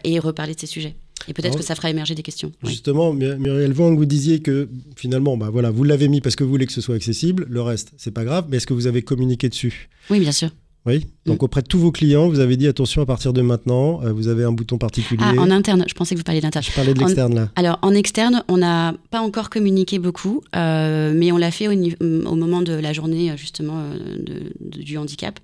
et 0.03 0.19
reparler 0.19 0.53
de 0.53 0.59
ces 0.59 0.67
sujets. 0.67 0.95
Et 1.27 1.33
peut-être 1.33 1.57
que 1.57 1.63
ça 1.63 1.75
fera 1.75 1.89
émerger 1.89 2.15
des 2.15 2.23
questions. 2.23 2.51
Justement, 2.63 3.13
Muriel 3.13 3.73
Vang, 3.73 3.95
vous 3.95 4.05
disiez 4.05 4.41
que 4.41 4.69
finalement, 4.95 5.37
bah 5.37 5.49
voilà, 5.51 5.71
vous 5.71 5.83
l'avez 5.83 6.07
mis 6.07 6.21
parce 6.21 6.35
que 6.35 6.43
vous 6.43 6.49
voulez 6.49 6.65
que 6.65 6.73
ce 6.73 6.81
soit 6.81 6.95
accessible. 6.95 7.45
Le 7.49 7.61
reste, 7.61 7.93
c'est 7.97 8.11
pas 8.11 8.23
grave. 8.23 8.45
Mais 8.49 8.57
est-ce 8.57 8.67
que 8.67 8.73
vous 8.73 8.87
avez 8.87 9.01
communiqué 9.01 9.49
dessus? 9.49 9.89
Oui, 10.09 10.19
bien 10.19 10.31
sûr. 10.31 10.49
Oui, 10.87 11.05
donc 11.27 11.43
auprès 11.43 11.61
de 11.61 11.67
tous 11.67 11.77
vos 11.77 11.91
clients, 11.91 12.27
vous 12.27 12.39
avez 12.39 12.57
dit 12.57 12.67
attention 12.67 13.03
à 13.03 13.05
partir 13.05 13.33
de 13.33 13.41
maintenant, 13.41 14.01
euh, 14.03 14.11
vous 14.11 14.27
avez 14.27 14.43
un 14.43 14.51
bouton 14.51 14.79
particulier. 14.79 15.23
Ah, 15.23 15.33
en 15.37 15.51
interne, 15.51 15.85
je 15.87 15.93
pensais 15.93 16.15
que 16.15 16.19
vous 16.19 16.23
parliez 16.23 16.41
d'interne. 16.41 16.65
Je 16.65 16.71
parlais 16.71 16.95
de 16.95 16.99
l'externe 16.99 17.35
là. 17.35 17.49
Alors 17.55 17.77
en 17.83 17.93
externe, 17.93 18.43
on 18.47 18.57
n'a 18.57 18.95
pas 19.11 19.21
encore 19.21 19.51
communiqué 19.51 19.99
beaucoup, 19.99 20.41
euh, 20.55 21.13
mais 21.15 21.31
on 21.31 21.37
l'a 21.37 21.51
fait 21.51 21.67
au, 21.67 21.71
au, 21.71 22.35
moment 22.35 22.63
de 22.63 22.73
la 22.73 22.93
journée 22.93 23.31
justement 23.37 23.75
euh, 23.77 24.17
de, 24.59 24.81
du 24.81 24.97
handicap, 24.97 25.39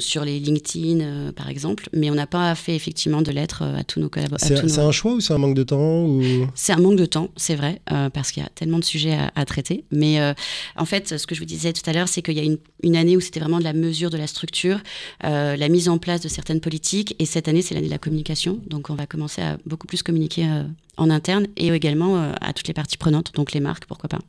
sur 0.00 0.24
les 0.24 0.40
LinkedIn 0.40 1.30
par 1.36 1.48
exemple, 1.48 1.88
mais 1.92 2.10
on 2.10 2.14
n'a 2.14 2.26
pas 2.26 2.52
fait 2.56 2.74
effectivement 2.74 3.22
de 3.22 3.30
lettres 3.30 3.62
à 3.62 3.84
tous 3.84 4.00
nos 4.00 4.08
collaborateurs. 4.08 4.68
C'est 4.68 4.80
un 4.80 4.90
choix 4.90 5.12
ou 5.12 5.20
c'est 5.20 5.34
un 5.34 5.38
manque 5.38 5.54
de 5.54 5.62
temps 5.62 6.04
ou... 6.04 6.20
C'est 6.56 6.72
un 6.72 6.80
manque 6.80 6.96
de 6.96 7.06
temps, 7.06 7.28
c'est 7.36 7.54
vrai, 7.54 7.80
parce 8.12 8.32
qu'il 8.32 8.42
y 8.42 8.46
a 8.46 8.48
tellement 8.56 8.80
de 8.80 8.84
sujets 8.84 9.14
à, 9.14 9.30
à 9.36 9.44
traiter. 9.44 9.84
Mais 9.92 10.18
en 10.76 10.84
fait, 10.84 11.16
ce 11.16 11.26
que 11.28 11.36
je 11.36 11.40
vous 11.40 11.46
disais 11.46 11.72
tout 11.72 11.88
à 11.88 11.92
l'heure, 11.92 12.08
c'est 12.08 12.22
qu'il 12.22 12.34
y 12.34 12.40
a 12.40 12.44
une, 12.44 12.58
une 12.82 12.96
année 12.96 13.16
où 13.16 13.20
c'était 13.20 13.38
vraiment 13.38 13.60
de 13.60 13.64
la 13.64 13.72
mesure 13.84 14.10
de 14.10 14.16
la 14.16 14.26
structure, 14.26 14.80
euh, 15.24 15.56
la 15.56 15.68
mise 15.68 15.88
en 15.88 15.98
place 15.98 16.20
de 16.20 16.28
certaines 16.28 16.60
politiques. 16.60 17.14
Et 17.18 17.26
cette 17.26 17.48
année, 17.48 17.62
c'est 17.62 17.74
l'année 17.74 17.86
de 17.86 17.92
la 17.92 17.98
communication. 17.98 18.60
Donc, 18.66 18.90
on 18.90 18.94
va 18.94 19.06
commencer 19.06 19.42
à 19.42 19.58
beaucoup 19.66 19.86
plus 19.86 20.02
communiquer 20.02 20.46
euh, 20.46 20.62
en 20.96 21.10
interne 21.10 21.46
et 21.56 21.68
également 21.68 22.16
euh, 22.16 22.32
à 22.40 22.52
toutes 22.52 22.68
les 22.68 22.74
parties 22.74 22.96
prenantes, 22.96 23.32
donc 23.34 23.52
les 23.52 23.60
marques, 23.60 23.86
pourquoi 23.86 24.08
pas. 24.08 24.20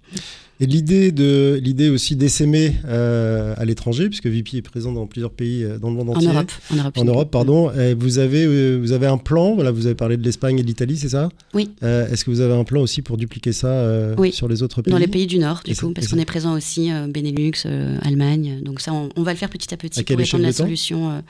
Et 0.59 0.65
l'idée 0.65 1.11
de 1.11 1.59
l'idée 1.61 1.89
aussi 1.89 2.15
d'essaimer 2.15 2.75
euh, 2.85 3.53
à 3.57 3.65
l'étranger, 3.65 4.07
puisque 4.07 4.27
VP 4.27 4.57
est 4.57 4.61
présent 4.61 4.93
dans 4.93 5.05
plusieurs 5.05 5.31
pays 5.31 5.65
dans 5.81 5.89
le 5.89 5.95
monde 5.95 6.11
entier. 6.11 6.29
En 6.29 6.33
Europe. 6.33 6.51
En 6.71 6.75
Europe, 6.75 6.97
en 6.97 7.05
Europe 7.05 7.31
pardon. 7.31 7.71
Et 7.71 7.93
vous 7.93 8.19
avez 8.19 8.77
vous 8.77 8.91
avez 8.91 9.07
un 9.07 9.17
plan. 9.17 9.55
Voilà, 9.55 9.71
vous 9.71 9.85
avez 9.85 9.95
parlé 9.95 10.17
de 10.17 10.23
l'Espagne 10.23 10.59
et 10.59 10.61
de 10.61 10.67
l'Italie, 10.67 10.97
c'est 10.97 11.09
ça? 11.09 11.29
Oui. 11.53 11.69
Est-ce 11.81 12.23
que 12.23 12.31
vous 12.31 12.41
avez 12.41 12.53
un 12.53 12.63
plan 12.63 12.81
aussi 12.81 13.01
pour 13.01 13.17
dupliquer 13.17 13.51
ça 13.51 14.15
sur 14.31 14.47
les 14.47 14.63
autres 14.63 14.81
pays? 14.81 14.91
Dans 14.91 14.97
les 14.97 15.07
pays 15.07 15.27
du 15.27 15.39
Nord, 15.39 15.61
du 15.65 15.75
coup, 15.75 15.91
parce 15.91 16.07
qu'on 16.07 16.19
est 16.19 16.25
présent 16.25 16.53
aussi 16.53 16.89
Benelux, 17.09 17.65
Allemagne. 18.01 18.61
Donc 18.63 18.81
ça, 18.81 18.93
on, 18.93 19.23
va 19.23 19.31
le 19.31 19.37
faire 19.37 19.49
petit 19.49 19.73
à 19.73 19.77
petit 19.77 20.03
pour 20.03 20.19
étendre 20.19 20.43
la 20.43 20.53
solution. 20.53 21.21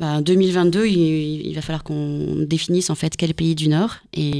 2022, 0.00 0.80
bah, 0.80 0.86
il, 0.86 1.54
va 1.54 1.62
falloir 1.62 1.82
qu'on 1.82 2.44
définisse 2.46 2.90
en 2.90 2.94
fait 2.94 3.16
quel 3.16 3.34
pays 3.34 3.54
du 3.54 3.68
Nord. 3.68 3.96
Et 4.14 4.30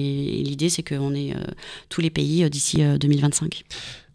l'idée, 0.45 0.69
c'est 0.69 0.83
qu'on 0.83 1.15
ait 1.15 1.33
euh, 1.35 1.45
tous 1.88 2.00
les 2.00 2.11
pays 2.11 2.45
euh, 2.45 2.49
d'ici 2.49 2.83
2025. 2.83 3.65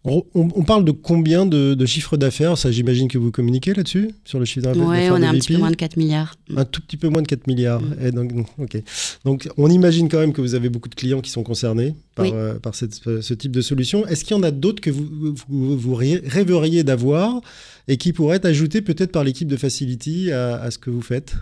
Euh, 0.06 0.20
on, 0.34 0.64
parle 0.64 0.84
de 0.84 0.92
combien 0.92 1.46
de, 1.46 1.86
chiffres 1.86 2.18
d'affaires? 2.18 2.58
Ça, 2.58 2.72
j'imagine 2.72 3.08
que 3.08 3.18
vous 3.18 3.32
communiquez 3.32 3.74
là-dessus, 3.74 4.12
sur 4.26 4.38
le 4.38 4.46
chiffre 4.46 4.66
d'affaires 4.66 4.86
Oui, 4.86 5.10
on 5.10 5.22
est 5.22 5.26
un 5.26 5.34
petit 5.34 5.54
peu 5.54 5.60
moins 5.60 5.72
de 5.72 5.76
4 5.76 5.96
milliards. 5.98 6.36
Un 6.56 6.66
tout 6.66 6.82
petit 6.82 6.98
peu 6.98 7.08
moins 7.08 7.22
de 7.22 7.28
4 7.28 7.48
milliards. 7.48 7.82
Mm. 7.82 7.96
Et 8.02 8.12
donc, 8.12 9.50
on 9.58 9.70
imagine 9.70 10.10
quand 10.10 10.20
même 10.20 10.34
que 10.34 10.42
vous 10.42 10.56
avez 10.56 10.70
beaucoup 10.70 10.90
de 10.90 10.96
clients 10.96 11.22
qui 11.22 11.32
sont 11.32 11.44
concernés 11.44 11.96
par, 12.16 12.26
par 12.62 12.76
ce 12.76 13.34
type 13.34 13.52
de 13.52 13.62
solution. 13.62 14.06
Est-ce 14.08 14.26
qu'il 14.26 14.36
y 14.36 14.40
en 14.40 14.44
a 14.44 14.52
d'autres 14.52 14.82
que 14.82 14.90
vous, 14.90 15.36
vous, 15.48 15.78
vous 15.78 15.96
rêveriez 15.96 16.84
d'avoir 16.84 17.42
et 17.88 17.98
qui 17.98 18.14
pourrait 18.14 18.38
être 18.38 18.46
ajouté 18.46 18.82
peut-être 18.82 19.12
par 19.12 19.24
l'équipe 19.24 19.48
de 19.48 19.58
Facility 19.58 20.32
à, 20.32 20.70
ce 20.70 20.78
que 20.78 20.90
vous 20.90 21.02
faites? 21.02 21.36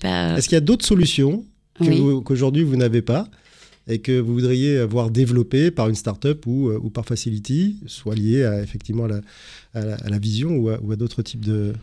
Pas... 0.00 0.36
Est-ce 0.38 0.48
qu'il 0.48 0.56
y 0.56 0.58
a 0.58 0.60
d'autres 0.60 0.86
solutions 0.86 1.44
qu'aujourd'hui 2.24 2.62
vous, 2.62 2.76
n'avez 2.76 3.02
pas? 3.02 3.28
Et 3.88 4.00
que 4.00 4.18
vous 4.18 4.32
voudriez 4.32 4.78
avoir 4.78 5.10
développées 5.10 5.70
par 5.70 5.88
une 5.88 5.94
startup 5.94 6.46
ou, 6.46 6.68
euh, 6.68 6.78
ou 6.82 6.90
par 6.90 7.04
Facility, 7.04 7.76
soit 7.86 8.14
liées 8.14 8.44
à, 8.44 8.62
effectivement 8.62 9.06
la, 9.06 10.18
vision 10.18 10.56
ou 10.56 10.70
à, 10.70 10.96
d'autres 10.96 11.22
types 11.22 11.44
de, 11.44 11.74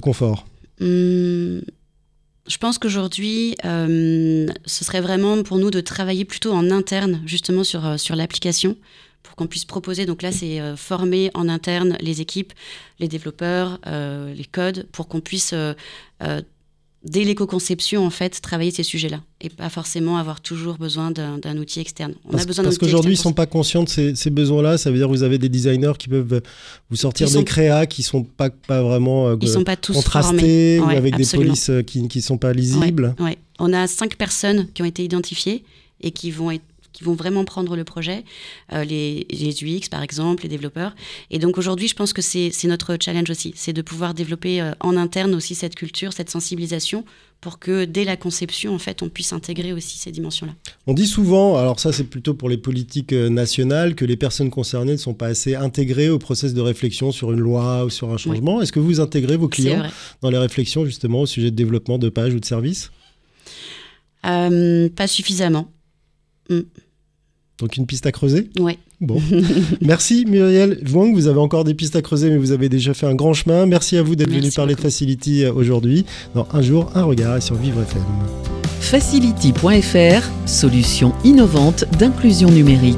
confort 0.00 0.46
hum, 0.80 1.60
Je 2.46 2.58
pense 2.58 2.78
qu'aujourd'hui, 2.78 3.56
euh, 3.64 4.46
ce 4.64 4.84
serait 4.84 5.00
vraiment 5.00 5.42
pour 5.42 5.58
nous 5.58 5.70
de 5.70 5.80
travailler 5.80 6.24
plutôt 6.24 6.52
en 6.52 6.70
interne, 6.70 7.22
justement 7.26 7.64
sur, 7.64 7.86
euh, 7.86 7.96
l'application 8.10 8.76
pour 9.22 9.36
qu'on 9.36 9.46
puisse 9.46 9.64
proposer. 9.64 10.04
Donc 10.04 10.22
là, 10.22 10.32
c'est 10.32 10.60
former 10.76 11.30
en 11.34 11.48
interne 11.48 11.96
les 12.00 12.20
équipes, 12.20 12.52
les 12.98 13.06
développeurs, 13.06 13.78
les 13.86 14.44
codes, 14.44 14.88
pour 14.90 15.06
qu'on 15.06 15.20
puisse, 15.20 15.54
dès 17.04 17.24
l'éco-conception, 17.24 18.04
en 18.06 18.10
fait, 18.10 18.40
travailler 18.40 18.70
ces 18.70 18.82
sujets-là. 18.82 19.20
Et 19.40 19.48
pas 19.48 19.68
forcément 19.68 20.18
avoir 20.18 20.40
toujours 20.40 20.78
besoin 20.78 21.10
d'un 21.10 21.58
outil 21.58 21.80
externe. 21.80 22.14
On 22.24 22.30
parce, 22.30 22.44
a 22.44 22.46
besoin 22.46 22.64
parce 22.64 22.78
qu'aujourd'hui, 22.78 23.14
ils 23.14 23.18
ne 23.18 23.22
sont 23.22 23.32
pas 23.32 23.46
conscients 23.46 23.82
de 23.82 23.88
ces, 23.88 24.30
besoins-là. 24.30 24.78
Ça 24.78 24.90
veut 24.90 24.96
dire 24.98 25.06
que 25.06 25.12
vous 25.12 25.24
avez 25.24 25.38
des 25.38 25.48
designers 25.48 25.92
qui 25.98 26.08
peuvent 26.08 26.42
vous 26.90 26.96
sortir 26.96 27.28
des 27.28 27.44
créas 27.44 27.86
qui 27.86 28.02
ne 28.02 28.06
sont 28.06 28.22
pas, 28.22 28.50
pas 28.50 28.82
vraiment 28.82 29.36
ils 29.40 29.48
sont 29.48 29.64
pas 29.64 29.76
tous 29.76 29.94
contrastés 29.94 30.78
ou 30.80 30.88
avec 30.88 31.16
des 31.16 31.26
polices 31.26 31.70
qui 31.86 32.02
ne 32.02 32.20
sont 32.20 32.38
pas 32.38 32.52
lisibles. 32.52 33.14
Ouais, 33.18 33.38
On 33.58 33.72
a 33.72 33.86
cinq 33.86 34.16
personnes 34.16 34.68
qui 34.72 34.82
ont 34.82 34.86
été 34.86 35.02
identifiées 35.04 35.64
et 36.00 36.10
qui 36.10 36.30
vont 36.30 36.50
être 36.50 36.62
qui 37.02 37.06
vont 37.06 37.14
vraiment 37.14 37.44
prendre 37.44 37.74
le 37.76 37.84
projet, 37.84 38.24
euh, 38.72 38.84
les, 38.84 39.26
les, 39.30 39.64
UX 39.64 39.88
par 39.90 40.02
exemple, 40.02 40.44
les 40.44 40.48
développeurs. 40.48 40.94
Et 41.30 41.38
donc 41.38 41.58
aujourd'hui, 41.58 41.88
je 41.88 41.94
pense 41.94 42.12
que 42.12 42.22
c'est 42.22 42.52
notre 42.64 42.96
challenge 43.00 43.30
aussi, 43.30 43.52
c'est 43.56 43.72
de 43.72 43.82
pouvoir 43.82 44.14
développer 44.14 44.60
euh, 44.60 44.72
en 44.80 44.96
interne 44.96 45.34
aussi 45.34 45.54
cette 45.54 45.74
culture, 45.74 46.12
cette 46.12 46.30
sensibilisation 46.30 47.04
pour 47.40 47.58
que 47.58 47.84
dès 47.84 48.04
la 48.04 48.16
conception, 48.16 48.72
en 48.72 48.78
fait, 48.78 49.02
on 49.02 49.08
puisse 49.08 49.32
intégrer 49.32 49.72
aussi 49.72 49.98
ces 49.98 50.12
dimensions-là. 50.12 50.52
On 50.86 50.94
dit 50.94 51.08
souvent, 51.08 51.56
alors 51.56 51.80
ça 51.80 51.92
c'est 51.92 52.04
plutôt 52.04 52.34
pour 52.34 52.48
les 52.48 52.56
politiques 52.56 53.12
euh, 53.12 53.28
nationales, 53.28 53.96
que 53.96 54.04
les 54.04 54.16
personnes 54.16 54.50
concernées 54.50 54.92
ne 54.92 54.96
sont 54.96 55.14
pas 55.14 55.26
assez 55.26 55.56
intégrées 55.56 56.08
au 56.08 56.20
process 56.20 56.54
de 56.54 56.60
réflexion 56.60 57.10
sur 57.10 57.32
une 57.32 57.40
loi 57.40 57.84
ou 57.84 57.90
sur 57.90 58.10
un 58.10 58.16
changement. 58.16 58.62
Est-ce 58.62 58.70
que 58.70 58.78
vous 58.78 59.00
intégrez 59.00 59.36
vos 59.36 59.48
clients 59.48 59.82
dans 60.20 60.30
les 60.30 60.38
réflexions 60.38 60.84
justement 60.84 61.22
au 61.22 61.26
sujet 61.26 61.50
de 61.50 61.56
développement 61.56 61.98
de 61.98 62.08
pages 62.08 62.34
ou 62.34 62.38
de 62.38 62.44
services? 62.44 62.92
Pas 64.22 65.08
suffisamment. 65.08 65.72
Mm. 66.48 66.60
Donc 67.62 67.76
une 67.76 67.86
piste 67.86 68.06
à 68.06 68.12
creuser 68.12 68.50
Oui. 68.58 68.76
Bon. 69.00 69.22
Merci 69.80 70.24
Muriel 70.26 70.82
Wang, 70.92 71.14
vous 71.14 71.28
avez 71.28 71.38
encore 71.38 71.62
des 71.62 71.74
pistes 71.74 71.94
à 71.94 72.02
creuser, 72.02 72.28
mais 72.28 72.36
vous 72.36 72.50
avez 72.50 72.68
déjà 72.68 72.92
fait 72.92 73.06
un 73.06 73.14
grand 73.14 73.34
chemin. 73.34 73.66
Merci 73.66 73.96
à 73.96 74.02
vous 74.02 74.16
d'être 74.16 74.32
venu 74.32 74.50
parler 74.50 74.74
de 74.74 74.80
Facility 74.80 75.44
euh, 75.44 75.52
aujourd'hui. 75.52 76.04
Dans 76.34 76.48
Un 76.52 76.60
jour, 76.60 76.90
un 76.96 77.04
regard 77.04 77.40
sur 77.40 77.54
Vivre 77.54 77.80
FM. 77.82 78.02
Facility.fr, 78.80 80.28
solution 80.44 81.12
innovante 81.22 81.84
d'inclusion 82.00 82.50
numérique. 82.50 82.96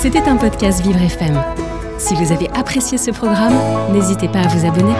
C'était 0.00 0.20
un 0.20 0.36
podcast 0.36 0.82
Vivre 0.82 1.02
FM. 1.02 1.38
Si 1.98 2.14
vous 2.14 2.32
avez 2.32 2.48
apprécié 2.54 2.96
ce 2.96 3.10
programme, 3.10 3.54
n'hésitez 3.92 4.28
pas 4.28 4.40
à 4.40 4.48
vous 4.48 4.66
abonner. 4.66 4.94